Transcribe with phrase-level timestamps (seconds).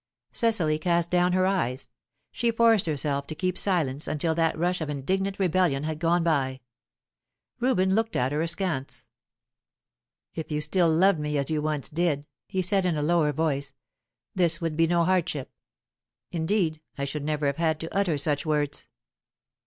[0.33, 1.89] Cecily cast down her eyes.
[2.31, 6.61] She forced herself to keep silence until that rush of indignant rebellion had gone by.
[7.59, 9.05] Reuben looked at her askance.
[10.33, 13.73] "If you still loved me as you once did," he said, in a lower voice,
[14.33, 15.51] "this would be no hardship.
[16.31, 18.87] Indeed, I should never have had to utter such words."